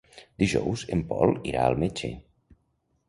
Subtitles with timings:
[0.43, 2.11] Dijous en Pol irà al metge.